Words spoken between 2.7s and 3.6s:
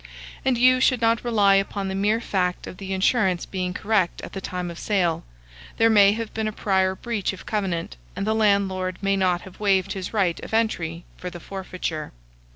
the insurance